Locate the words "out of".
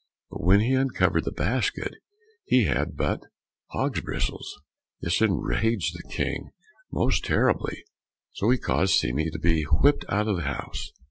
10.09-10.37